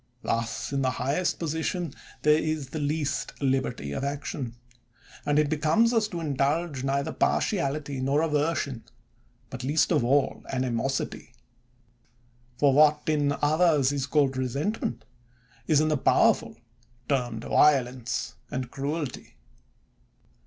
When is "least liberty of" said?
2.79-4.03